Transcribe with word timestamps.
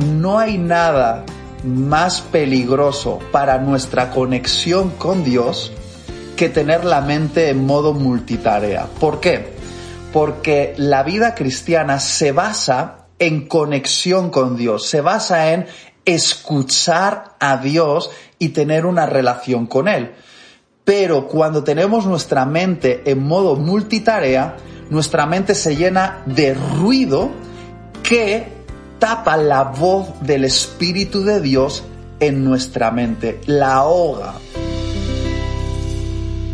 No 0.00 0.38
hay 0.38 0.56
nada 0.56 1.24
más 1.64 2.22
peligroso 2.22 3.18
para 3.32 3.58
nuestra 3.58 4.10
conexión 4.10 4.90
con 4.90 5.24
Dios 5.24 5.72
que 6.36 6.48
tener 6.48 6.86
la 6.86 7.02
mente 7.02 7.50
en 7.50 7.66
modo 7.66 7.92
multitarea. 7.92 8.86
¿Por 8.98 9.20
qué? 9.20 9.52
Porque 10.12 10.74
la 10.78 11.02
vida 11.02 11.34
cristiana 11.34 12.00
se 12.00 12.32
basa 12.32 13.08
en 13.18 13.46
conexión 13.46 14.30
con 14.30 14.56
Dios, 14.56 14.86
se 14.86 15.02
basa 15.02 15.52
en 15.52 15.66
escuchar 16.06 17.36
a 17.38 17.58
Dios 17.58 18.10
y 18.38 18.48
tener 18.48 18.86
una 18.86 19.04
relación 19.04 19.66
con 19.66 19.86
Él. 19.86 20.14
Pero 20.84 21.28
cuando 21.28 21.62
tenemos 21.62 22.06
nuestra 22.06 22.46
mente 22.46 23.02
en 23.04 23.22
modo 23.22 23.56
multitarea, 23.56 24.56
nuestra 24.88 25.26
mente 25.26 25.54
se 25.54 25.76
llena 25.76 26.22
de 26.24 26.54
ruido 26.54 27.30
que 28.02 28.59
tapa 29.00 29.38
la 29.38 29.64
voz 29.64 30.20
del 30.20 30.44
Espíritu 30.44 31.24
de 31.24 31.40
Dios 31.40 31.82
en 32.20 32.44
nuestra 32.44 32.90
mente, 32.90 33.40
la 33.46 33.76
ahoga. 33.76 34.34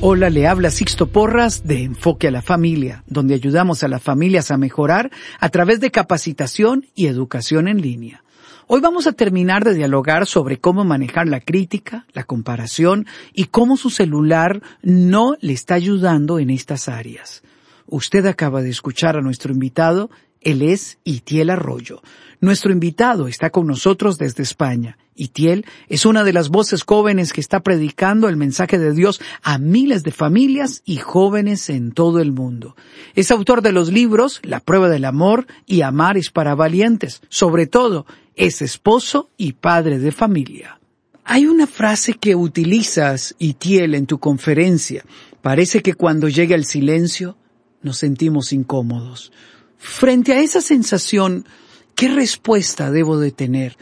Hola, 0.01 0.31
le 0.31 0.47
habla 0.47 0.71
Sixto 0.71 1.09
Porras 1.09 1.67
de 1.67 1.83
Enfoque 1.83 2.29
a 2.29 2.31
la 2.31 2.43
Familia, 2.43 3.03
donde 3.09 3.35
ayudamos 3.35 3.83
a 3.83 3.89
las 3.89 4.01
familias 4.01 4.53
a 4.53 4.59
mejorar 4.59 5.11
a 5.41 5.49
través 5.49 5.81
de 5.81 5.91
capacitación 5.91 6.87
y 6.95 7.09
educación 7.09 7.67
en 7.67 7.83
línea. 7.83 8.23
Hoy 8.69 8.81
vamos 8.81 9.09
a 9.09 9.13
terminar 9.13 9.65
de 9.65 9.75
dialogar 9.75 10.27
sobre 10.27 10.59
cómo 10.59 10.85
manejar 10.85 11.27
la 11.27 11.41
crítica, 11.41 12.07
la 12.13 12.23
comparación 12.23 13.07
y 13.33 13.47
cómo 13.47 13.77
su 13.77 13.91
celular 13.91 14.63
no 14.83 15.35
le 15.41 15.53
está 15.53 15.75
ayudando 15.75 16.39
en 16.39 16.51
estas 16.51 16.89
áreas. 16.89 17.43
Usted 17.89 18.27
acaba 18.27 18.63
de 18.63 18.71
escuchar 18.71 19.17
a 19.17 19.23
nuestro 19.23 19.53
invitado, 19.53 20.11
él 20.47 20.63
es 20.63 20.99
Itiel 21.03 21.51
Arroyo. 21.51 22.03
Nuestro 22.41 22.71
invitado 22.71 23.27
está 23.27 23.51
con 23.51 23.67
nosotros 23.67 24.17
desde 24.17 24.45
España. 24.45 24.97
Itiel 25.17 25.67
es 25.89 26.07
una 26.07 26.23
de 26.23 26.33
las 26.33 26.51
voces 26.51 26.85
jóvenes 26.85 27.33
que 27.33 27.41
está 27.41 27.65
predicando 27.65 28.29
el 28.29 28.37
mensaje 28.37 28.79
de 28.79 28.93
Dios 28.93 29.21
a 29.43 29.59
miles 29.59 30.05
de 30.05 30.13
familias 30.13 30.83
y 30.85 30.99
jóvenes 30.99 31.69
en 31.69 31.91
todo 31.91 32.21
el 32.21 32.31
mundo. 32.31 32.77
Es 33.17 33.33
autor 33.33 33.61
de 33.61 33.73
los 33.73 33.91
libros 33.93 34.39
La 34.45 34.61
prueba 34.61 34.89
del 34.89 35.07
amor 35.07 35.49
y 35.67 35.83
Amar 35.83 36.17
es 36.17 36.31
para 36.31 36.55
valientes. 36.55 37.23
Sobre 37.29 37.67
todo, 37.67 38.07
es 38.37 38.63
esposo 38.63 39.31
y 39.37 39.55
padre 39.55 39.99
de 39.99 40.13
familia. 40.13 40.79
Hay 41.25 41.47
una 41.47 41.67
frase 41.67 42.13
que 42.13 42.37
utilizas, 42.37 43.35
Itiel, 43.41 43.97
en 43.97 44.07
tu 44.07 44.21
conferencia. 44.21 45.05
Parece 45.43 45.83
que 45.83 45.95
cuando 45.95 46.29
llega 46.29 46.55
el 46.55 46.67
silencio 46.67 47.37
nos 47.83 47.99
sentimos 47.99 48.53
incómodos. 48.53 49.33
Frente 49.79 50.33
a 50.33 50.41
esa 50.41 50.61
sensación, 50.61 51.47
¿qué 51.95 52.09
respuesta 52.09 52.91
debo 52.91 53.19
de 53.19 53.31
tener? 53.31 53.77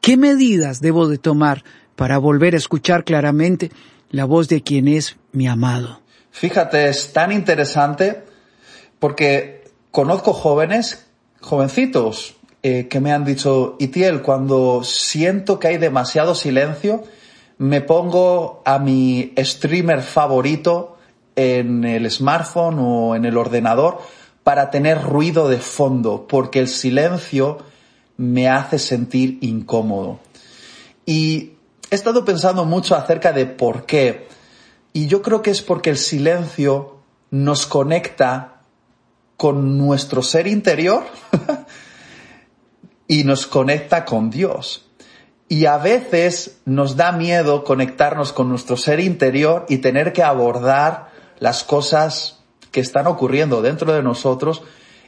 ¿Qué 0.00 0.16
medidas 0.16 0.80
debo 0.80 1.08
de 1.08 1.18
tomar 1.18 1.64
para 1.96 2.18
volver 2.18 2.54
a 2.54 2.58
escuchar 2.58 3.04
claramente 3.04 3.70
la 4.10 4.24
voz 4.24 4.48
de 4.48 4.62
quien 4.62 4.88
es 4.88 5.16
mi 5.32 5.46
amado? 5.46 6.00
Fíjate, 6.30 6.88
es 6.88 7.12
tan 7.12 7.32
interesante 7.32 8.22
porque 8.98 9.64
conozco 9.90 10.32
jóvenes, 10.32 11.06
jovencitos, 11.40 12.36
eh, 12.62 12.88
que 12.88 13.00
me 13.00 13.12
han 13.12 13.24
dicho, 13.24 13.76
Itiel, 13.78 14.22
cuando 14.22 14.84
siento 14.84 15.58
que 15.58 15.68
hay 15.68 15.78
demasiado 15.78 16.34
silencio, 16.34 17.04
me 17.58 17.80
pongo 17.80 18.62
a 18.64 18.78
mi 18.78 19.32
streamer 19.38 20.02
favorito 20.02 20.98
en 21.36 21.84
el 21.84 22.10
smartphone 22.10 22.78
o 22.78 23.16
en 23.16 23.24
el 23.24 23.36
ordenador 23.36 24.00
para 24.44 24.70
tener 24.70 25.02
ruido 25.02 25.48
de 25.48 25.58
fondo, 25.58 26.26
porque 26.26 26.60
el 26.60 26.68
silencio 26.68 27.58
me 28.16 28.48
hace 28.48 28.78
sentir 28.78 29.38
incómodo. 29.40 30.20
Y 31.06 31.52
he 31.90 31.94
estado 31.94 32.24
pensando 32.24 32.64
mucho 32.64 32.94
acerca 32.94 33.32
de 33.32 33.46
por 33.46 33.86
qué. 33.86 34.28
Y 34.92 35.06
yo 35.06 35.22
creo 35.22 35.42
que 35.42 35.50
es 35.50 35.62
porque 35.62 35.90
el 35.90 35.96
silencio 35.96 36.98
nos 37.30 37.66
conecta 37.66 38.62
con 39.36 39.78
nuestro 39.78 40.22
ser 40.22 40.46
interior 40.46 41.04
y 43.08 43.24
nos 43.24 43.46
conecta 43.46 44.04
con 44.04 44.30
Dios. 44.30 44.86
Y 45.48 45.66
a 45.66 45.78
veces 45.78 46.58
nos 46.64 46.96
da 46.96 47.10
miedo 47.12 47.64
conectarnos 47.64 48.32
con 48.32 48.48
nuestro 48.48 48.76
ser 48.76 49.00
interior 49.00 49.66
y 49.68 49.78
tener 49.78 50.12
que 50.12 50.22
abordar 50.22 51.10
las 51.38 51.64
cosas 51.64 52.39
que 52.70 52.80
están 52.80 53.06
ocurriendo 53.06 53.62
dentro 53.62 53.92
de 53.92 54.02
nosotros 54.02 54.62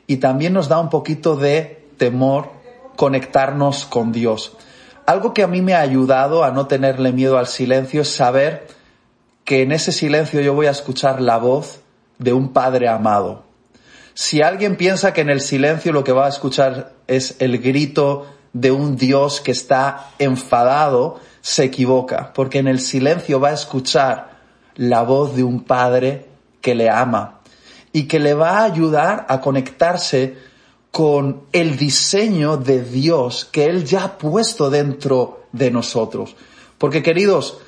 y 0.06 0.16
también 0.16 0.52
nos 0.52 0.68
da 0.68 0.78
un 0.80 0.90
poquito 0.90 1.36
de 1.36 1.88
temor 1.96 2.50
conectarnos 2.96 3.84
con 3.84 4.12
Dios. 4.12 4.56
Algo 5.06 5.34
que 5.34 5.42
a 5.42 5.48
mí 5.48 5.62
me 5.62 5.74
ha 5.74 5.80
ayudado 5.80 6.44
a 6.44 6.50
no 6.50 6.66
tenerle 6.66 7.12
miedo 7.12 7.38
al 7.38 7.46
silencio 7.46 8.02
es 8.02 8.08
saber 8.08 8.66
que 9.44 9.62
en 9.62 9.72
ese 9.72 9.92
silencio 9.92 10.40
yo 10.40 10.54
voy 10.54 10.66
a 10.66 10.70
escuchar 10.70 11.20
la 11.20 11.38
voz 11.38 11.80
de 12.18 12.32
un 12.32 12.52
Padre 12.52 12.88
amado. 12.88 13.44
Si 14.14 14.42
alguien 14.42 14.76
piensa 14.76 15.12
que 15.12 15.22
en 15.22 15.30
el 15.30 15.40
silencio 15.40 15.92
lo 15.92 16.04
que 16.04 16.12
va 16.12 16.26
a 16.26 16.28
escuchar 16.28 16.92
es 17.06 17.36
el 17.40 17.58
grito 17.58 18.26
de 18.52 18.70
un 18.70 18.96
Dios 18.96 19.40
que 19.40 19.52
está 19.52 20.10
enfadado, 20.18 21.18
se 21.40 21.64
equivoca, 21.64 22.32
porque 22.34 22.58
en 22.58 22.68
el 22.68 22.78
silencio 22.78 23.40
va 23.40 23.48
a 23.48 23.54
escuchar 23.54 24.32
la 24.76 25.02
voz 25.02 25.34
de 25.34 25.42
un 25.42 25.64
Padre 25.64 26.28
que 26.60 26.74
le 26.74 26.88
ama, 26.88 27.40
y 27.92 28.04
que 28.04 28.18
le 28.18 28.34
va 28.34 28.58
a 28.58 28.64
ayudar 28.64 29.26
a 29.28 29.40
conectarse 29.40 30.36
con 30.90 31.42
el 31.52 31.76
diseño 31.76 32.56
de 32.56 32.84
Dios 32.84 33.48
que 33.50 33.64
Él 33.64 33.84
ya 33.84 34.04
ha 34.04 34.18
puesto 34.18 34.70
dentro 34.70 35.46
de 35.52 35.70
nosotros. 35.70 36.36
Porque 36.78 37.02
queridos, 37.02 37.58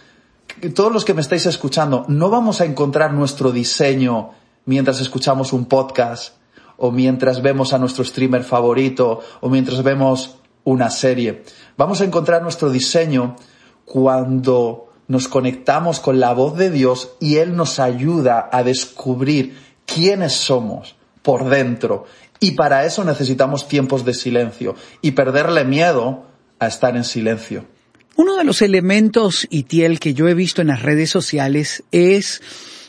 todos 0.75 0.93
los 0.93 1.05
que 1.05 1.15
me 1.15 1.21
estáis 1.21 1.47
escuchando, 1.47 2.05
no 2.09 2.31
vamos 2.31 2.61
a 2.61 2.65
encontrar 2.65 3.13
nuestro 3.13 3.51
diseño 3.51 4.31
mientras 4.67 5.01
escuchamos 5.01 5.53
un 5.53 5.67
podcast 5.67 6.35
o 6.77 6.91
mientras 6.91 7.43
vemos 7.43 7.73
a 7.73 7.79
nuestro 7.79 8.05
streamer 8.05 8.45
favorito 8.45 9.21
o 9.41 9.49
mientras 9.49 9.83
vemos 9.83 10.37
una 10.65 10.91
serie. 10.91 11.45
Vamos 11.77 12.01
a 12.01 12.05
encontrar 12.05 12.43
nuestro 12.43 12.71
diseño 12.71 13.37
cuando 13.85 14.89
nos 15.07 15.29
conectamos 15.29 16.01
con 16.01 16.19
la 16.19 16.33
voz 16.33 16.57
de 16.57 16.71
Dios 16.71 17.11
y 17.21 17.37
Él 17.37 17.57
nos 17.57 17.79
ayuda 17.79 18.49
a 18.51 18.63
descubrir 18.63 19.57
quiénes 19.87 20.33
somos 20.33 20.97
por 21.23 21.49
dentro. 21.49 22.07
Y 22.41 22.53
para 22.53 22.85
eso 22.85 23.05
necesitamos 23.05 23.69
tiempos 23.69 24.05
de 24.05 24.15
silencio 24.15 24.75
y 25.01 25.13
perderle 25.13 25.65
miedo 25.65 26.27
a 26.59 26.67
estar 26.67 26.97
en 26.97 27.05
silencio. 27.05 27.67
Uno 28.17 28.37
de 28.37 28.45
los 28.45 28.63
elementos, 28.63 29.47
Itiel, 29.51 29.99
que 29.99 30.15
yo 30.15 30.29
he 30.29 30.35
visto 30.35 30.63
en 30.63 30.69
las 30.69 30.83
redes 30.83 31.11
sociales 31.11 31.83
es 31.91 32.43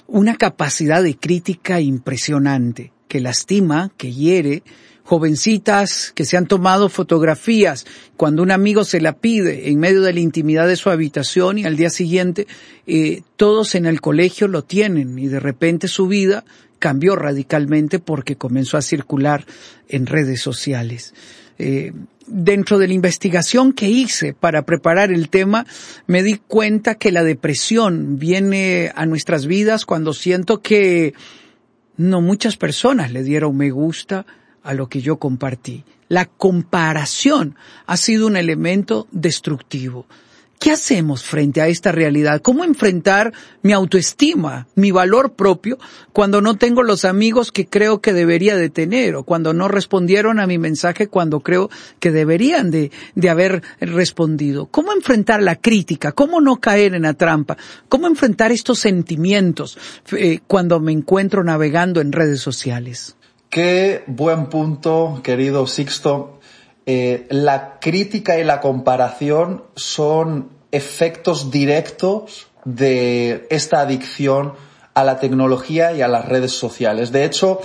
una 0.08 0.36
capacidad 0.36 1.02
de 1.02 1.18
crítica 1.18 1.82
impresionante, 1.82 2.92
que 3.08 3.20
lastima, 3.20 3.92
que 3.98 4.14
hiere, 4.14 4.64
jovencitas 5.06 6.12
que 6.16 6.26
se 6.26 6.36
han 6.36 6.48
tomado 6.48 6.90
fotografías 6.90 7.86
cuando 8.18 8.42
un 8.42 8.50
amigo 8.50 8.84
se 8.84 9.00
la 9.00 9.14
pide 9.14 9.70
en 9.70 9.80
medio 9.80 10.02
de 10.02 10.14
la 10.14 10.20
intimidad 10.20 10.68
de 10.68 10.76
su 10.76 10.90
habitación 10.90 11.60
y 11.60 11.66
al 11.66 11.76
día 11.76 11.92
siguiente 11.92 12.48
eh, 12.88 13.22
todos 13.36 13.76
en 13.76 13.86
el 13.86 14.02
colegio 14.02 14.48
lo 14.48 14.64
tienen 14.64 15.18
y 15.20 15.28
de 15.28 15.40
repente 15.40 15.88
su 15.88 16.08
vida 16.08 16.44
cambió 16.80 17.16
radicalmente 17.16 18.00
porque 18.00 18.36
comenzó 18.36 18.78
a 18.78 18.82
circular 18.82 19.46
en 19.88 20.06
redes 20.06 20.42
sociales. 20.42 21.14
Eh, 21.58 21.94
dentro 22.28 22.80
de 22.80 22.88
la 22.88 22.94
investigación 22.94 23.74
que 23.74 23.88
hice 23.88 24.34
para 24.34 24.64
preparar 24.64 25.12
el 25.12 25.30
tema, 25.30 25.66
me 26.08 26.24
di 26.24 26.36
cuenta 26.36 26.96
que 26.96 27.12
la 27.12 27.24
depresión 27.24 28.18
viene 28.18 28.92
a 28.96 29.06
nuestras 29.06 29.46
vidas 29.46 29.86
cuando 29.86 30.14
siento 30.14 30.62
que 30.62 31.14
no 31.98 32.22
muchas 32.22 32.58
personas 32.58 33.12
le 33.12 33.24
dieron 33.24 33.56
me 33.56 33.70
gusta 33.72 34.26
a 34.64 34.74
lo 34.74 34.90
que 34.90 35.02
yo 35.02 35.18
compartí. 35.18 35.84
La 36.08 36.26
comparación 36.26 37.56
ha 37.86 37.98
sido 37.98 38.28
un 38.28 38.38
elemento 38.38 39.08
destructivo. 39.12 40.06
¿Qué 40.60 40.72
hacemos 40.72 41.24
frente 41.24 41.62
a 41.62 41.68
esta 41.68 41.92
realidad? 41.92 42.42
¿Cómo 42.42 42.64
enfrentar 42.64 43.34
mi 43.62 43.74
autoestima, 43.74 44.68
mi 44.76 44.92
valor 44.92 45.34
propio, 45.34 45.78
cuando 46.14 46.42
no 46.42 46.56
tengo 46.56 46.82
los 46.82 47.06
amigos 47.06 47.52
que 47.52 47.68
creo 47.68 48.00
que 48.00 48.14
debería 48.14 48.56
de 48.56 48.70
tener 48.70 49.16
o 49.16 49.24
cuando 49.24 49.54
no 49.54 49.68
respondieron 49.68 50.40
a 50.40 50.48
mi 50.48 50.58
mensaje 50.58 51.08
cuando 51.08 51.42
creo 51.42 51.70
que 52.00 52.12
deberían 52.12 52.72
de, 52.72 52.92
haber 53.30 53.64
respondido? 53.80 54.68
¿Cómo 54.68 54.94
enfrentar 54.94 55.42
la 55.42 55.56
crítica? 55.56 56.14
¿Cómo 56.14 56.40
no 56.42 56.58
caer 56.58 56.96
en 56.96 57.04
la 57.04 57.14
trampa? 57.14 57.58
¿Cómo 57.90 58.08
enfrentar 58.08 58.52
estos 58.52 58.80
sentimientos 58.80 59.78
eh, 60.14 60.40
cuando 60.48 60.80
me 60.80 60.94
encuentro 60.94 61.44
navegando 61.44 62.02
en 62.02 62.12
redes 62.12 62.40
sociales? 62.40 63.16
Qué 63.50 64.04
buen 64.08 64.48
punto, 64.48 65.22
querido 65.24 65.68
Sixto. 65.68 66.35
Eh, 66.86 67.26
la 67.30 67.80
crítica 67.80 68.38
y 68.38 68.44
la 68.44 68.62
comparación 68.62 69.64
son 69.76 70.50
efectos 70.72 71.50
directos 71.50 72.48
de 72.64 73.48
esta 73.50 73.80
adicción 73.80 74.54
a 74.94 75.04
la 75.04 75.20
tecnología 75.20 75.94
y 75.94 76.02
a 76.02 76.08
las 76.08 76.26
redes 76.26 76.52
sociales. 76.52 77.12
De 77.12 77.26
hecho, 77.26 77.62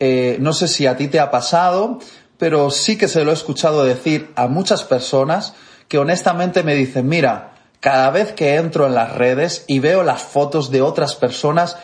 eh, 0.00 0.36
no 0.40 0.52
sé 0.52 0.68
si 0.68 0.86
a 0.86 0.96
ti 0.96 1.08
te 1.08 1.20
ha 1.20 1.30
pasado, 1.30 1.98
pero 2.38 2.70
sí 2.70 2.98
que 2.98 3.08
se 3.08 3.24
lo 3.24 3.30
he 3.30 3.34
escuchado 3.34 3.84
decir 3.84 4.32
a 4.34 4.48
muchas 4.48 4.84
personas 4.84 5.54
que 5.88 5.98
honestamente 5.98 6.62
me 6.62 6.74
dicen, 6.74 7.08
mira, 7.08 7.54
cada 7.80 8.10
vez 8.10 8.32
que 8.32 8.56
entro 8.56 8.86
en 8.86 8.94
las 8.94 9.12
redes 9.14 9.64
y 9.66 9.78
veo 9.78 10.02
las 10.02 10.22
fotos 10.22 10.70
de 10.70 10.82
otras 10.82 11.14
personas, 11.14 11.76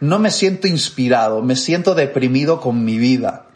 no 0.00 0.18
me 0.18 0.30
siento 0.30 0.68
inspirado, 0.68 1.42
me 1.42 1.56
siento 1.56 1.94
deprimido 1.94 2.60
con 2.60 2.84
mi 2.84 2.98
vida. 2.98 3.46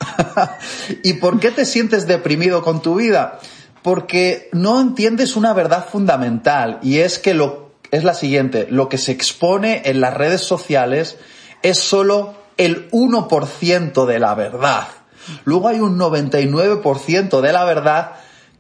¿Y 1.03 1.15
por 1.15 1.39
qué 1.39 1.51
te 1.51 1.65
sientes 1.65 2.07
deprimido 2.07 2.63
con 2.63 2.83
tu 2.83 2.97
vida? 2.97 3.39
Porque 3.83 4.49
no 4.53 4.81
entiendes 4.81 5.37
una 5.37 5.53
verdad 5.53 5.87
fundamental 5.89 6.79
y 6.83 6.99
es 6.99 7.19
que 7.19 7.35
lo, 7.35 7.73
es 7.91 8.05
la 8.05 8.15
siguiente, 8.15 8.67
lo 8.71 8.89
que 8.89 8.99
se 8.99 9.13
expone 9.13 9.83
en 9.85 10.01
las 10.01 10.15
redes 10.15 10.41
sociales 10.41 11.17
es 11.63 11.79
solo 11.79 12.35
el 12.57 12.91
1% 12.91 14.07
de 14.07 14.19
la 14.19 14.35
verdad. 14.35 14.89
Luego 15.45 15.69
hay 15.69 15.81
un 15.81 15.99
99% 15.99 17.41
de 17.41 17.53
la 17.53 17.65
verdad 17.65 18.13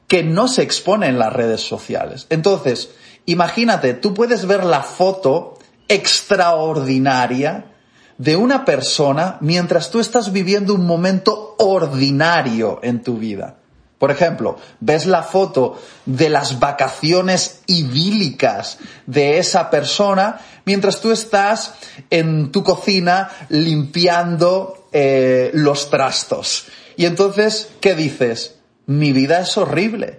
que 0.06 0.22
no 0.22 0.46
se 0.46 0.62
expone 0.62 1.08
en 1.08 1.18
las 1.18 1.32
redes 1.32 1.62
sociales. 1.62 2.26
Entonces, 2.30 2.90
imagínate, 3.26 3.94
tú 3.94 4.14
puedes 4.14 4.46
ver 4.46 4.64
la 4.64 4.82
foto 4.82 5.58
extraordinaria 5.88 7.71
de 8.18 8.36
una 8.36 8.64
persona 8.64 9.38
mientras 9.40 9.90
tú 9.90 10.00
estás 10.00 10.32
viviendo 10.32 10.74
un 10.74 10.86
momento 10.86 11.56
ordinario 11.58 12.80
en 12.82 13.02
tu 13.02 13.18
vida. 13.18 13.56
Por 14.02 14.10
ejemplo, 14.10 14.56
ves 14.80 15.06
la 15.06 15.22
foto 15.22 15.80
de 16.06 16.28
las 16.28 16.58
vacaciones 16.58 17.60
idílicas 17.68 18.78
de 19.06 19.38
esa 19.38 19.70
persona 19.70 20.40
mientras 20.64 21.00
tú 21.00 21.12
estás 21.12 21.74
en 22.10 22.50
tu 22.50 22.64
cocina 22.64 23.30
limpiando 23.48 24.88
eh, 24.92 25.52
los 25.54 25.88
trastos. 25.88 26.66
Y 26.96 27.06
entonces, 27.06 27.70
¿qué 27.80 27.94
dices? 27.94 28.56
Mi 28.86 29.12
vida 29.12 29.40
es 29.40 29.56
horrible. 29.56 30.18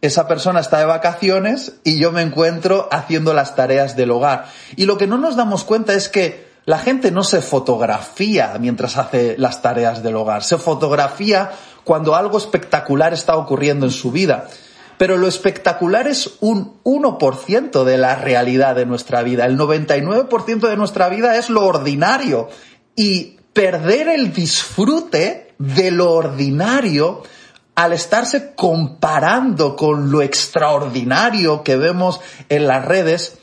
Esa 0.00 0.26
persona 0.26 0.58
está 0.58 0.80
de 0.80 0.86
vacaciones 0.86 1.74
y 1.84 2.00
yo 2.00 2.10
me 2.10 2.22
encuentro 2.22 2.88
haciendo 2.90 3.32
las 3.32 3.54
tareas 3.54 3.94
del 3.94 4.10
hogar. 4.10 4.46
Y 4.74 4.86
lo 4.86 4.98
que 4.98 5.06
no 5.06 5.18
nos 5.18 5.36
damos 5.36 5.62
cuenta 5.62 5.94
es 5.94 6.08
que 6.08 6.49
la 6.66 6.78
gente 6.78 7.10
no 7.10 7.24
se 7.24 7.40
fotografía 7.40 8.56
mientras 8.60 8.96
hace 8.96 9.36
las 9.38 9.62
tareas 9.62 10.02
del 10.02 10.16
hogar, 10.16 10.42
se 10.42 10.58
fotografía 10.58 11.50
cuando 11.84 12.14
algo 12.14 12.38
espectacular 12.38 13.12
está 13.12 13.36
ocurriendo 13.36 13.86
en 13.86 13.92
su 13.92 14.12
vida. 14.12 14.48
Pero 14.98 15.16
lo 15.16 15.28
espectacular 15.28 16.06
es 16.06 16.30
un 16.40 16.74
1% 16.84 17.84
de 17.84 17.96
la 17.96 18.16
realidad 18.16 18.76
de 18.76 18.84
nuestra 18.84 19.22
vida. 19.22 19.46
El 19.46 19.56
99% 19.58 20.68
de 20.68 20.76
nuestra 20.76 21.08
vida 21.08 21.38
es 21.38 21.48
lo 21.48 21.64
ordinario. 21.64 22.50
Y 22.94 23.38
perder 23.54 24.08
el 24.08 24.34
disfrute 24.34 25.54
de 25.58 25.90
lo 25.90 26.12
ordinario 26.12 27.22
al 27.74 27.94
estarse 27.94 28.54
comparando 28.54 29.74
con 29.74 30.10
lo 30.10 30.20
extraordinario 30.20 31.62
que 31.62 31.76
vemos 31.76 32.20
en 32.50 32.66
las 32.66 32.84
redes, 32.84 33.38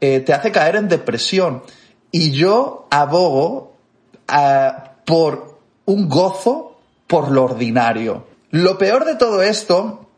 eh, 0.00 0.18
te 0.18 0.34
hace 0.34 0.50
caer 0.50 0.74
en 0.74 0.88
depresión. 0.88 1.62
Y 2.10 2.30
yo 2.32 2.86
abogo 2.90 3.74
eh, 4.32 4.70
por 5.04 5.58
un 5.84 6.08
gozo 6.08 6.78
por 7.06 7.30
lo 7.30 7.44
ordinario. 7.44 8.26
Lo 8.50 8.78
peor 8.78 9.04
de 9.04 9.14
todo 9.14 9.42
esto 9.42 10.08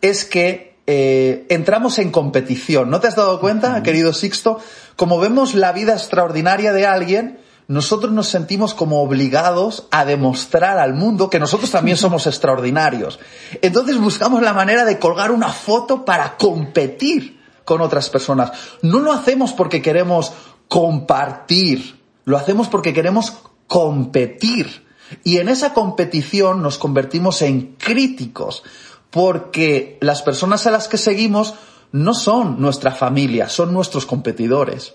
es 0.00 0.24
que 0.24 0.76
eh, 0.86 1.46
entramos 1.48 1.98
en 1.98 2.10
competición. 2.10 2.90
¿No 2.90 3.00
te 3.00 3.08
has 3.08 3.16
dado 3.16 3.40
cuenta, 3.40 3.82
querido 3.82 4.12
Sixto? 4.12 4.58
Como 4.96 5.18
vemos 5.18 5.54
la 5.54 5.72
vida 5.72 5.92
extraordinaria 5.92 6.72
de 6.72 6.86
alguien, 6.86 7.38
nosotros 7.66 8.12
nos 8.12 8.28
sentimos 8.28 8.72
como 8.72 9.02
obligados 9.02 9.86
a 9.90 10.06
demostrar 10.06 10.78
al 10.78 10.94
mundo 10.94 11.28
que 11.28 11.38
nosotros 11.38 11.70
también 11.70 11.96
somos 11.98 12.26
extraordinarios. 12.26 13.18
Entonces 13.60 13.98
buscamos 13.98 14.42
la 14.42 14.54
manera 14.54 14.84
de 14.84 14.98
colgar 14.98 15.30
una 15.30 15.50
foto 15.50 16.04
para 16.04 16.36
competir 16.36 17.38
con 17.64 17.82
otras 17.82 18.08
personas. 18.08 18.52
No 18.80 19.00
lo 19.00 19.12
hacemos 19.12 19.52
porque 19.52 19.82
queremos 19.82 20.32
compartir, 20.68 22.00
lo 22.24 22.36
hacemos 22.36 22.68
porque 22.68 22.92
queremos 22.92 23.32
competir. 23.66 24.86
Y 25.24 25.38
en 25.38 25.48
esa 25.48 25.72
competición 25.72 26.62
nos 26.62 26.78
convertimos 26.78 27.40
en 27.42 27.74
críticos, 27.78 28.62
porque 29.10 29.96
las 30.00 30.22
personas 30.22 30.66
a 30.66 30.70
las 30.70 30.86
que 30.86 30.98
seguimos 30.98 31.54
no 31.92 32.12
son 32.12 32.60
nuestra 32.60 32.92
familia, 32.92 33.48
son 33.48 33.72
nuestros 33.72 34.04
competidores. 34.04 34.94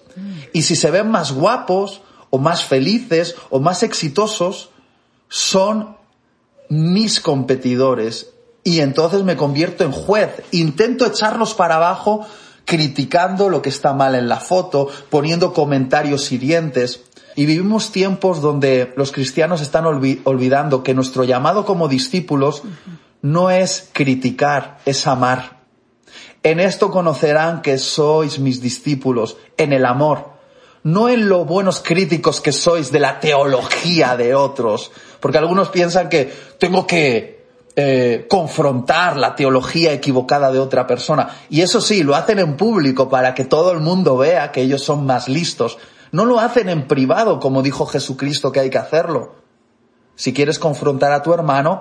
Y 0.53 0.61
si 0.61 0.75
se 0.75 0.91
ven 0.91 1.09
más 1.09 1.31
guapos, 1.31 2.01
o 2.29 2.39
más 2.39 2.63
felices, 2.63 3.35
o 3.51 3.59
más 3.59 3.83
exitosos, 3.83 4.69
son 5.29 5.97
mis 6.67 7.19
competidores. 7.19 8.31
Y 8.63 8.79
entonces 8.79 9.23
me 9.23 9.37
convierto 9.37 9.83
en 9.83 9.91
juez. 9.91 10.41
Intento 10.51 11.05
echarlos 11.05 11.53
para 11.53 11.75
abajo 11.75 12.25
criticando 12.65 13.49
lo 13.49 13.61
que 13.61 13.69
está 13.69 13.93
mal 13.93 14.15
en 14.15 14.29
la 14.29 14.39
foto, 14.39 14.89
poniendo 15.09 15.53
comentarios 15.53 16.31
hirientes. 16.31 17.03
Y 17.35 17.45
vivimos 17.45 17.91
tiempos 17.91 18.41
donde 18.41 18.93
los 18.95 19.11
cristianos 19.11 19.61
están 19.61 19.85
olvidando 19.85 20.83
que 20.83 20.93
nuestro 20.93 21.23
llamado 21.23 21.65
como 21.65 21.87
discípulos 21.87 22.63
no 23.21 23.49
es 23.49 23.89
criticar, 23.93 24.79
es 24.85 25.07
amar. 25.07 25.63
En 26.43 26.59
esto 26.59 26.91
conocerán 26.91 27.61
que 27.61 27.77
sois 27.77 28.37
mis 28.37 28.61
discípulos, 28.61 29.37
en 29.57 29.71
el 29.71 29.85
amor, 29.85 30.33
no 30.83 31.07
en 31.07 31.29
lo 31.29 31.45
buenos 31.45 31.79
críticos 31.79 32.41
que 32.41 32.51
sois 32.51 32.91
de 32.91 32.99
la 32.99 33.21
teología 33.21 34.17
de 34.17 34.35
otros, 34.35 34.91
porque 35.21 35.37
algunos 35.37 35.69
piensan 35.69 36.09
que 36.09 36.33
tengo 36.59 36.85
que 36.85 37.32
eh, 37.75 38.27
confrontar 38.29 39.17
la 39.17 39.35
teología 39.35 39.93
equivocada 39.93 40.51
de 40.51 40.59
otra 40.59 40.85
persona. 40.85 41.29
Y 41.49 41.61
eso 41.61 41.81
sí, 41.81 42.03
lo 42.03 42.15
hacen 42.15 42.37
en 42.37 42.55
público 42.55 43.09
para 43.09 43.33
que 43.33 43.45
todo 43.45 43.71
el 43.71 43.79
mundo 43.79 44.15
vea 44.15 44.51
que 44.51 44.61
ellos 44.61 44.83
son 44.83 45.07
más 45.07 45.27
listos. 45.27 45.79
No 46.11 46.25
lo 46.25 46.39
hacen 46.39 46.69
en 46.69 46.87
privado, 46.87 47.39
como 47.39 47.63
dijo 47.63 47.87
Jesucristo 47.87 48.51
que 48.51 48.59
hay 48.59 48.69
que 48.69 48.77
hacerlo. 48.77 49.33
Si 50.15 50.33
quieres 50.33 50.59
confrontar 50.59 51.11
a 51.13 51.23
tu 51.23 51.33
hermano, 51.33 51.79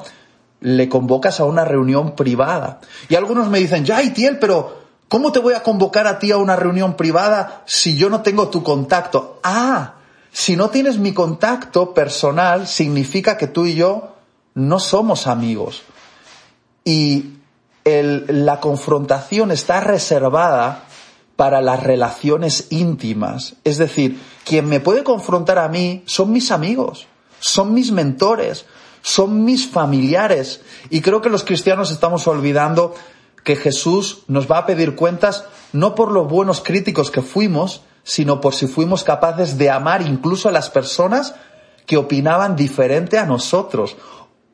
le 0.61 0.89
convocas 0.89 1.41
a 1.41 1.45
una 1.45 1.67
reunión 1.67 2.17
privada. 2.17 2.81
Y 3.11 3.15
algunos 3.17 3.49
me 3.49 3.59
dicen, 3.59 3.85
ya, 3.85 4.03
Itiel, 4.03 4.39
pero 4.39 4.79
¿cómo 5.09 5.31
te 5.31 5.41
voy 5.41 5.53
a 5.53 5.63
convocar 5.63 6.07
a 6.07 6.19
ti 6.19 6.33
a 6.33 6.39
una 6.39 6.57
reunión 6.57 6.97
privada 6.97 7.63
si 7.67 7.99
yo 7.99 8.09
no 8.09 8.23
tengo 8.23 8.49
tu 8.49 8.63
contacto? 8.63 9.41
Ah, 9.43 9.97
si 10.31 10.57
no 10.57 10.71
tienes 10.71 10.97
mi 10.97 11.13
contacto 11.13 11.93
personal, 11.93 12.67
significa 12.67 13.37
que 13.37 13.49
tú 13.49 13.67
y 13.67 13.75
yo 13.75 14.12
no 14.55 14.79
somos 14.79 15.27
amigos. 15.27 15.83
Y 16.85 17.33
la 17.85 18.61
confrontación 18.61 19.51
está 19.51 19.81
reservada 19.81 20.85
para 21.37 21.61
las 21.61 21.83
relaciones 21.83 22.67
íntimas. 22.71 23.55
Es 23.65 23.79
decir, 23.79 24.21
quien 24.45 24.69
me 24.69 24.81
puede 24.81 25.03
confrontar 25.03 25.59
a 25.59 25.69
mí 25.69 26.03
son 26.07 26.33
mis 26.33 26.51
amigos, 26.51 27.07
son 27.41 27.75
mis 27.75 27.91
mentores, 27.91 28.67
son 29.03 29.45
mis 29.45 29.69
familiares. 29.69 30.61
Y 30.91 31.01
creo 31.01 31.21
que 31.21 31.31
los 31.31 31.45
cristianos 31.45 31.91
estamos 31.91 32.27
olvidando 32.27 32.95
que 33.43 33.57
Jesús 33.57 34.23
nos 34.29 34.51
va 34.51 34.59
a 34.59 34.67
pedir 34.67 34.95
cuentas 34.95 35.45
no 35.73 35.95
por 35.95 36.13
los 36.13 36.29
buenos 36.29 36.61
críticos 36.61 37.11
que 37.11 37.23
fuimos, 37.23 37.83
sino 38.05 38.41
por 38.41 38.55
si 38.55 38.67
fuimos 38.67 39.03
capaces 39.03 39.59
de 39.59 39.71
amar 39.71 40.03
incluso 40.03 40.49
a 40.49 40.53
las 40.53 40.71
personas 40.71 41.35
que 41.87 41.97
opinaban 41.97 42.55
diferente 42.55 43.19
a 43.19 43.27
nosotros 43.27 43.97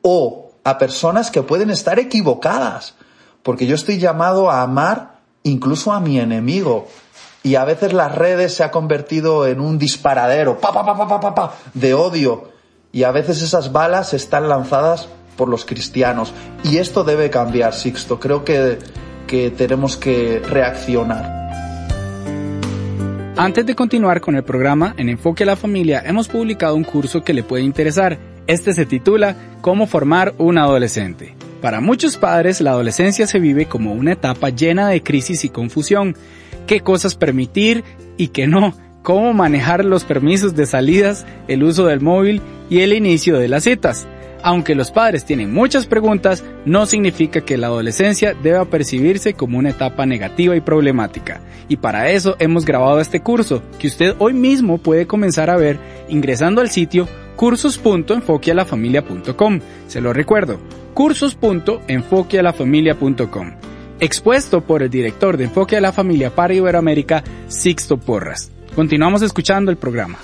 o 0.01 0.51
a 0.63 0.77
personas 0.77 1.31
que 1.31 1.41
pueden 1.41 1.69
estar 1.69 1.99
equivocadas, 1.99 2.95
porque 3.43 3.65
yo 3.65 3.75
estoy 3.75 3.97
llamado 3.97 4.49
a 4.49 4.61
amar 4.61 5.19
incluso 5.43 5.91
a 5.91 5.99
mi 5.99 6.19
enemigo. 6.19 6.87
Y 7.41 7.55
a 7.55 7.63
veces 7.63 7.93
las 7.93 8.13
redes 8.13 8.53
se 8.53 8.63
ha 8.63 8.71
convertido 8.71 9.47
en 9.47 9.61
un 9.61 9.79
disparadero 9.79 10.59
pa, 10.59 10.73
pa, 10.73 10.85
pa, 10.85 11.07
pa, 11.07 11.19
pa, 11.19 11.35
pa, 11.35 11.53
de 11.73 11.93
odio. 11.93 12.49
Y 12.91 13.03
a 13.03 13.11
veces 13.11 13.41
esas 13.41 13.71
balas 13.71 14.13
están 14.13 14.49
lanzadas 14.49 15.07
por 15.37 15.47
los 15.47 15.63
cristianos. 15.63 16.33
Y 16.63 16.77
esto 16.77 17.03
debe 17.03 17.29
cambiar, 17.29 17.73
Sixto. 17.73 18.19
Creo 18.19 18.43
que, 18.43 18.79
que 19.25 19.51
tenemos 19.51 19.95
que 19.95 20.39
reaccionar. 20.39 21.39
Antes 23.37 23.65
de 23.65 23.73
continuar 23.73 24.19
con 24.19 24.35
el 24.35 24.43
programa, 24.43 24.93
en 24.97 25.07
Enfoque 25.07 25.43
a 25.43 25.45
la 25.45 25.55
Familia 25.55 26.03
hemos 26.05 26.27
publicado 26.27 26.75
un 26.75 26.83
curso 26.83 27.23
que 27.23 27.33
le 27.33 27.41
puede 27.41 27.63
interesar. 27.63 28.19
Este 28.49 28.73
se 28.73 28.87
titula 28.87 29.35
Cómo 29.61 29.85
formar 29.85 30.33
un 30.39 30.57
adolescente. 30.57 31.35
Para 31.61 31.81
muchos 31.81 32.17
padres, 32.17 32.61
la 32.61 32.71
adolescencia 32.71 33.27
se 33.27 33.37
vive 33.37 33.67
como 33.67 33.93
una 33.93 34.13
etapa 34.13 34.49
llena 34.49 34.87
de 34.87 35.03
crisis 35.03 35.45
y 35.45 35.49
confusión. 35.49 36.15
¿Qué 36.65 36.79
cosas 36.79 37.13
permitir 37.13 37.83
y 38.17 38.29
qué 38.29 38.47
no? 38.47 38.73
¿Cómo 39.03 39.35
manejar 39.35 39.85
los 39.85 40.03
permisos 40.03 40.55
de 40.55 40.65
salidas, 40.65 41.27
el 41.47 41.61
uso 41.61 41.85
del 41.85 42.01
móvil 42.01 42.41
y 42.71 42.79
el 42.79 42.93
inicio 42.93 43.37
de 43.37 43.49
las 43.49 43.65
citas? 43.65 44.07
Aunque 44.41 44.73
los 44.75 44.91
padres 44.91 45.25
tienen 45.25 45.53
muchas 45.53 45.85
preguntas, 45.85 46.45
no 46.65 46.85
significa 46.85 47.41
que 47.41 47.57
la 47.57 47.67
adolescencia 47.67 48.33
deba 48.33 48.63
percibirse 48.65 49.33
como 49.33 49.57
una 49.57 49.71
etapa 49.71 50.05
negativa 50.05 50.55
y 50.55 50.61
problemática. 50.61 51.41
Y 51.67 51.75
para 51.77 52.11
eso 52.11 52.35
hemos 52.39 52.63
grabado 52.65 52.99
este 52.99 53.21
curso, 53.21 53.63
que 53.77 53.87
usted 53.87 54.15
hoy 54.19 54.33
mismo 54.33 54.77
puede 54.77 55.07
comenzar 55.07 55.49
a 55.49 55.57
ver 55.57 55.79
ingresando 56.07 56.61
al 56.61 56.69
sitio 56.69 57.07
cursos.enfoquealafamilia.com. 57.35 59.59
Se 59.87 60.01
lo 60.01 60.13
recuerdo, 60.13 60.59
cursos.enfoquealafamilia.com. 60.93 63.51
Expuesto 64.01 64.61
por 64.61 64.81
el 64.83 64.89
director 64.89 65.35
de 65.37 65.43
Enfoque 65.45 65.75
a 65.75 65.81
la 65.81 65.91
Familia 65.91 66.33
para 66.33 66.53
Iberoamérica, 66.53 67.21
Sixto 67.47 67.97
Porras. 67.97 68.49
Continuamos 68.75 69.21
escuchando 69.21 69.71
el 69.71 69.77
programa. 69.77 70.19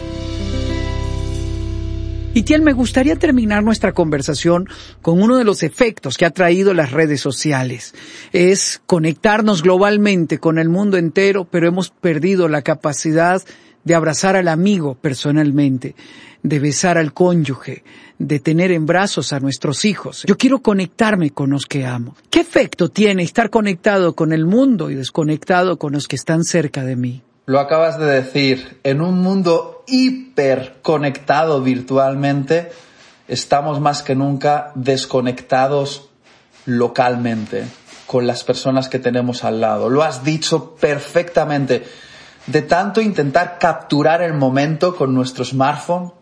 Y 2.35 2.43
Tiel, 2.43 2.63
me 2.63 2.73
gustaría 2.73 3.15
terminar 3.15 3.63
nuestra 3.63 3.93
conversación 3.93 4.67
con 5.01 5.21
uno 5.21 5.37
de 5.37 5.45
los 5.45 5.63
efectos 5.63 6.17
que 6.17 6.25
ha 6.25 6.31
traído 6.31 6.73
las 6.73 6.91
redes 6.91 7.21
sociales. 7.21 7.95
Es 8.33 8.81
conectarnos 8.85 9.63
globalmente 9.63 10.37
con 10.37 10.59
el 10.59 10.67
mundo 10.67 10.97
entero, 10.97 11.45
pero 11.45 11.65
hemos 11.65 11.91
perdido 11.91 12.49
la 12.49 12.61
capacidad 12.61 13.41
de 13.85 13.95
abrazar 13.95 14.35
al 14.35 14.49
amigo 14.49 14.95
personalmente, 14.95 15.95
de 16.43 16.59
besar 16.59 16.97
al 16.97 17.13
cónyuge, 17.13 17.85
de 18.19 18.41
tener 18.41 18.73
en 18.73 18.85
brazos 18.85 19.31
a 19.31 19.39
nuestros 19.39 19.85
hijos. 19.85 20.25
Yo 20.27 20.35
quiero 20.35 20.59
conectarme 20.59 21.29
con 21.29 21.51
los 21.51 21.65
que 21.65 21.85
amo. 21.85 22.17
¿Qué 22.29 22.41
efecto 22.41 22.89
tiene 22.89 23.23
estar 23.23 23.49
conectado 23.49 24.13
con 24.13 24.33
el 24.33 24.45
mundo 24.45 24.91
y 24.91 24.95
desconectado 24.95 25.79
con 25.79 25.93
los 25.93 26.09
que 26.09 26.17
están 26.17 26.43
cerca 26.43 26.83
de 26.83 26.97
mí? 26.97 27.23
Lo 27.45 27.61
acabas 27.61 27.97
de 27.97 28.07
decir, 28.07 28.79
en 28.83 28.99
un 28.99 29.21
mundo 29.21 29.74
hiperconectado 29.87 31.61
virtualmente, 31.61 32.71
estamos 33.27 33.79
más 33.79 34.01
que 34.01 34.15
nunca 34.15 34.71
desconectados 34.75 36.09
localmente 36.65 37.65
con 38.07 38.27
las 38.27 38.43
personas 38.43 38.89
que 38.89 38.99
tenemos 38.99 39.43
al 39.43 39.61
lado. 39.61 39.89
Lo 39.89 40.03
has 40.03 40.23
dicho 40.23 40.75
perfectamente. 40.75 41.83
De 42.47 42.61
tanto 42.61 43.01
intentar 43.01 43.57
capturar 43.59 44.21
el 44.21 44.33
momento 44.33 44.95
con 44.95 45.13
nuestro 45.13 45.43
smartphone, 45.43 46.13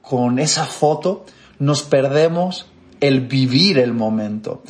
con 0.00 0.38
esa 0.38 0.64
foto, 0.64 1.24
nos 1.58 1.82
perdemos 1.82 2.66
el 3.00 3.22
vivir 3.22 3.78
el 3.78 3.92
momento. 3.92 4.62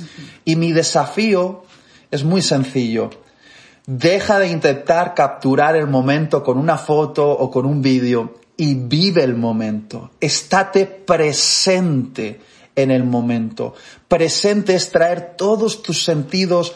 Y 0.44 0.56
mi 0.56 0.73
desafío 0.73 1.64
es 2.11 2.25
muy 2.25 2.40
sencillo 2.40 3.11
Deja 3.87 4.38
de 4.38 4.47
intentar 4.47 5.14
capturar 5.14 5.75
el 5.75 5.88
momento 5.88 6.44
con 6.44 6.56
una 6.56 6.78
foto 6.78 7.28
o 7.28 7.50
con 7.50 7.66
un 7.66 7.82
vídeo 7.82 8.35
y 8.62 8.75
vive 8.75 9.25
el 9.25 9.35
momento. 9.35 10.12
Estate 10.21 10.87
presente 10.87 12.40
en 12.76 12.92
el 12.92 13.02
momento. 13.02 13.75
Presente 14.07 14.76
es 14.76 14.88
traer 14.88 15.35
todos 15.37 15.83
tus 15.83 16.04
sentidos 16.04 16.73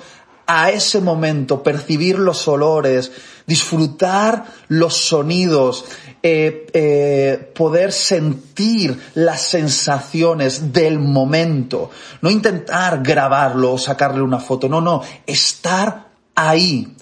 a 0.49 0.73
ese 0.73 1.00
momento, 1.00 1.62
percibir 1.62 2.19
los 2.19 2.49
olores, 2.49 3.12
disfrutar 3.47 4.47
los 4.66 4.97
sonidos, 4.97 5.85
eh, 6.25 6.66
eh, 6.73 7.52
poder 7.55 7.93
sentir 7.93 9.00
las 9.14 9.43
sensaciones 9.43 10.73
del 10.73 10.99
momento. 10.99 11.90
No 12.21 12.33
intentar 12.33 13.00
grabarlo 13.05 13.75
o 13.75 13.78
sacarle 13.78 14.23
una 14.23 14.40
foto, 14.40 14.69
no, 14.69 14.81
no, 14.81 15.02
estar 15.25 16.09
ahí. 16.35 16.97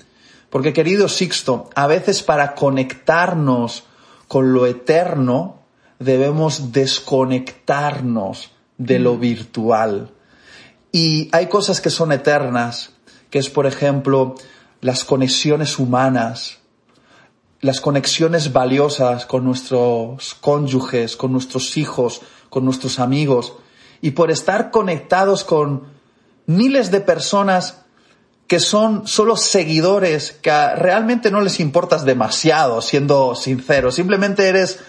Porque 0.51 0.75
querido 0.75 1.09
Sixto, 1.09 1.71
a 1.75 1.87
veces 1.87 2.23
para 2.23 2.55
conectarnos 2.55 3.85
con 4.35 4.53
lo 4.53 4.67
eterno 4.67 5.61
debemos 6.01 6.73
desconectarnos 6.73 8.51
de 8.79 8.99
lo 8.99 9.15
mm. 9.15 9.21
virtual. 9.21 10.11
Y 10.91 11.29
hay 11.31 11.47
cosas 11.47 11.81
que 11.81 11.89
son 11.89 12.11
eternas, 12.11 12.91
que 13.31 13.39
es 13.39 13.49
por 13.49 13.65
ejemplo 13.65 14.35
las 14.81 15.05
conexiones 15.05 15.79
humanas, 15.79 16.59
las 17.61 17.81
conexiones 17.81 18.53
valiosas 18.53 19.25
con 19.25 19.45
nuestros 19.45 20.35
cónyuges, 20.41 21.17
con 21.17 21.31
nuestros 21.31 21.77
hijos, 21.77 22.21
con 22.51 22.65
nuestros 22.65 22.99
amigos. 22.99 23.53
Y 24.01 24.11
por 24.11 24.33
estar 24.33 24.73
conectados 24.73 25.45
con 25.45 25.85
miles 26.47 26.91
de 26.91 27.01
personas 27.01 27.84
que 28.47 28.61
son 28.61 29.07
solo 29.07 29.37
seguidores, 29.37 30.33
que 30.33 30.75
realmente 30.77 31.31
no 31.31 31.41
les 31.41 31.61
importas 31.61 32.05
demasiado, 32.05 32.83
siendo 32.83 33.35
sincero, 33.35 33.91
simplemente 33.91 34.49
eres 34.49 34.81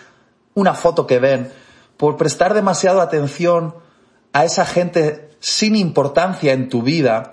una 0.54 0.74
foto 0.74 1.08
que 1.08 1.20
ven, 1.20 1.52
por 1.98 2.18
prestar 2.18 2.54
demasiado 2.54 3.02
atención 3.02 3.76
a 4.34 4.44
esa 4.44 4.66
gente 4.66 5.30
sin 5.40 5.76
importancia 5.76 6.54
en 6.54 6.70
tu 6.70 6.82
vida, 6.82 7.32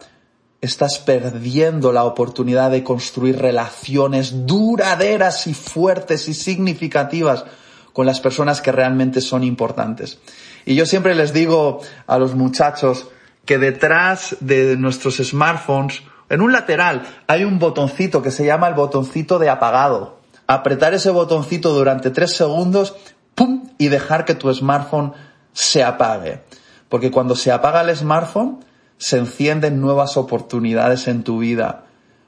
estás 0.61 1.01
perdiendo 1.01 1.93
la 1.93 2.05
oportunidad 2.05 2.71
de 2.71 2.85
construir 2.85 3.39
relaciones 3.39 4.47
duraderas 4.47 5.49
y 5.49 5.55
fuertes 5.55 6.29
y 6.29 6.35
significativas 6.35 7.45
con 7.93 8.07
las 8.07 8.21
personas 8.21 8.61
que 8.61 8.71
realmente 8.71 9.21
son 9.21 9.43
importantes. 9.43 10.19
Y 10.65 10.77
yo 10.77 10.87
siempre 10.87 11.17
les 11.17 11.33
digo 11.33 11.81
a 12.07 12.19
los 12.19 12.35
muchachos 12.37 13.09
que 13.45 13.59
detrás 13.59 14.37
de 14.41 14.77
nuestros 14.77 15.17
smartphones 15.17 16.03
en 16.33 16.41
un 16.41 16.51
lateral 16.51 17.03
hay 17.27 17.45
un 17.45 17.59
botoncito 17.59 18.23
que 18.23 18.31
se 18.31 18.47
llama 18.47 18.67
el 18.67 18.73
botoncito 18.73 19.39
de 19.39 19.51
apagado. 19.51 20.21
Apretar 20.47 20.95
ese 20.95 21.11
botoncito 21.11 21.75
durante 21.75 22.11
tres 22.11 22.35
segundos, 22.35 22.97
¡pum! 23.35 23.69
y 23.77 23.89
dejar 23.89 24.25
que 24.25 24.35
tu 24.35 24.53
smartphone 24.53 25.13
se 25.53 25.85
apague. 25.85 26.43
Porque 26.89 27.11
cuando 27.11 27.37
se 27.37 27.53
apaga 27.53 27.83
el 27.83 27.95
smartphone, 27.95 28.65
se 28.97 29.19
encienden 29.19 29.83
nuevas 29.83 30.17
oportunidades 30.17 31.07
en 31.07 31.23
tu 31.23 31.39
vida. 31.39 31.85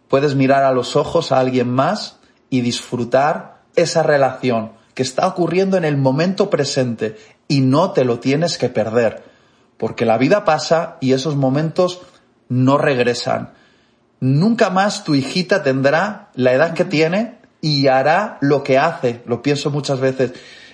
Puedes 0.08 0.34
mirar 0.34 0.64
a 0.64 0.72
los 0.72 0.96
ojos 0.96 1.32
a 1.32 1.38
alguien 1.38 1.70
más 1.70 2.18
y 2.50 2.60
disfrutar 2.60 3.62
esa 3.74 4.02
relación 4.02 4.72
que 4.92 5.02
está 5.02 5.26
ocurriendo 5.26 5.78
en 5.78 5.86
el 5.86 5.96
momento 5.96 6.50
presente 6.50 7.16
y 7.48 7.62
no 7.62 7.92
te 7.92 8.04
lo 8.04 8.20
tienes 8.20 8.58
que 8.58 8.68
perder. 8.68 9.24
Porque 9.78 10.04
la 10.04 10.18
vida 10.18 10.44
pasa 10.44 10.98
y 11.00 11.14
esos 11.14 11.36
momentos 11.36 12.02
no 12.50 12.76
regresan 12.76 13.63
nunca 14.20 14.70
más 14.70 15.04
tu 15.04 15.14
hijita 15.14 15.62
tendrá 15.62 16.30
la 16.34 16.52
edad 16.52 16.74
que 16.74 16.84
tiene 16.84 17.38
y 17.60 17.86
hará 17.86 18.38
lo 18.40 18.62
que 18.62 18.78
hace. 18.78 19.22
Lo 19.26 19.42
pienso 19.42 19.70
muchas 19.70 20.00
veces. 20.00 20.32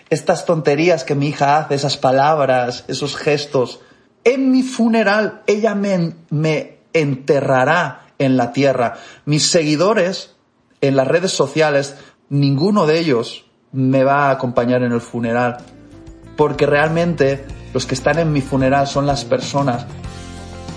Estas 0.09 0.45
tonterías 0.45 1.05
que 1.05 1.15
mi 1.15 1.29
hija 1.29 1.59
hace, 1.59 1.75
esas 1.75 1.97
palabras, 1.97 2.85
esos 2.89 3.17
gestos. 3.17 3.81
En 4.25 4.51
mi 4.51 4.63
funeral 4.63 5.43
ella 5.47 5.75
me, 5.75 6.15
me 6.31 6.79
enterrará 6.93 8.07
en 8.19 8.37
la 8.37 8.53
tierra. 8.53 8.99
Mis 9.25 9.47
seguidores 9.47 10.37
en 10.81 10.97
las 10.97 11.07
redes 11.07 11.33
sociales, 11.33 11.95
ninguno 12.29 12.87
de 12.87 12.99
ellos 12.99 13.47
me 13.73 14.05
va 14.05 14.29
a 14.29 14.31
acompañar 14.33 14.83
en 14.83 14.93
el 14.93 15.01
funeral. 15.01 15.59
Porque 16.37 16.67
realmente 16.67 17.45
los 17.73 17.87
que 17.87 17.95
están 17.95 18.19
en 18.19 18.33
mi 18.33 18.41
funeral 18.41 18.87
son 18.87 19.07
las 19.07 19.25
personas 19.25 19.87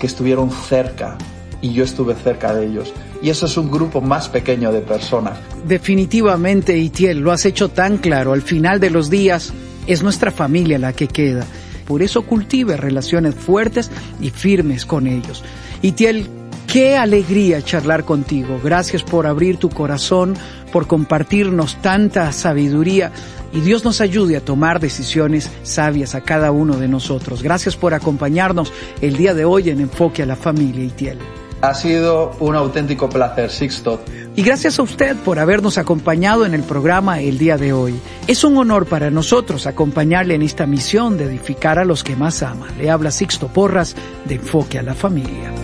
que 0.00 0.06
estuvieron 0.06 0.50
cerca, 0.50 1.16
y 1.64 1.72
yo 1.72 1.82
estuve 1.82 2.14
cerca 2.14 2.54
de 2.54 2.66
ellos. 2.66 2.92
Y 3.22 3.30
eso 3.30 3.46
es 3.46 3.56
un 3.56 3.70
grupo 3.70 4.02
más 4.02 4.28
pequeño 4.28 4.70
de 4.70 4.82
personas. 4.82 5.38
Definitivamente, 5.66 6.76
Itiel, 6.76 7.20
lo 7.20 7.32
has 7.32 7.46
hecho 7.46 7.70
tan 7.70 7.96
claro. 7.96 8.34
Al 8.34 8.42
final 8.42 8.80
de 8.80 8.90
los 8.90 9.08
días 9.08 9.54
es 9.86 10.02
nuestra 10.02 10.30
familia 10.30 10.78
la 10.78 10.92
que 10.92 11.08
queda. 11.08 11.46
Por 11.86 12.02
eso 12.02 12.20
cultive 12.26 12.76
relaciones 12.76 13.34
fuertes 13.34 13.90
y 14.20 14.28
firmes 14.28 14.84
con 14.84 15.06
ellos. 15.06 15.42
Itiel, 15.80 16.28
Qué 16.66 16.96
alegría 16.96 17.62
charlar 17.62 18.04
contigo. 18.04 18.58
Gracias 18.60 19.04
por 19.04 19.28
abrir 19.28 19.58
tu 19.58 19.68
corazón, 19.68 20.34
por 20.72 20.88
compartirnos 20.88 21.80
tanta 21.80 22.32
sabiduría 22.32 23.12
y 23.52 23.60
Dios 23.60 23.84
nos 23.84 24.00
ayude 24.00 24.36
a 24.36 24.44
tomar 24.44 24.80
decisiones 24.80 25.48
sabias 25.62 26.16
a 26.16 26.22
cada 26.22 26.50
uno 26.50 26.76
de 26.76 26.88
nosotros. 26.88 27.44
Gracias 27.44 27.76
por 27.76 27.94
acompañarnos 27.94 28.72
el 29.00 29.16
día 29.16 29.34
de 29.34 29.44
hoy 29.44 29.70
en 29.70 29.80
Enfoque 29.80 30.24
a 30.24 30.26
la 30.26 30.34
Familia 30.34 30.82
Itiel. 30.82 31.18
Ha 31.64 31.72
sido 31.72 32.32
un 32.40 32.56
auténtico 32.56 33.08
placer, 33.08 33.50
Sixto. 33.50 33.98
Y 34.36 34.42
gracias 34.42 34.78
a 34.78 34.82
usted 34.82 35.16
por 35.16 35.38
habernos 35.38 35.78
acompañado 35.78 36.44
en 36.44 36.52
el 36.52 36.62
programa 36.62 37.22
el 37.22 37.38
día 37.38 37.56
de 37.56 37.72
hoy. 37.72 37.98
Es 38.26 38.44
un 38.44 38.58
honor 38.58 38.84
para 38.84 39.10
nosotros 39.10 39.66
acompañarle 39.66 40.34
en 40.34 40.42
esta 40.42 40.66
misión 40.66 41.16
de 41.16 41.24
edificar 41.24 41.78
a 41.78 41.86
los 41.86 42.04
que 42.04 42.16
más 42.16 42.42
ama. 42.42 42.68
Le 42.76 42.90
habla 42.90 43.10
Sixto 43.10 43.48
Porras 43.48 43.96
de 44.26 44.34
Enfoque 44.34 44.78
a 44.78 44.82
la 44.82 44.94
Familia. 44.94 45.63